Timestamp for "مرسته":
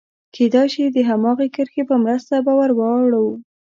2.05-2.33